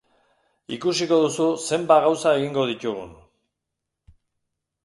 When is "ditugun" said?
2.71-3.15